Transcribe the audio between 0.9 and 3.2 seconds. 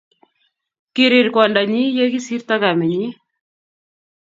Kirir kwandanyin ya kosirto kamenyin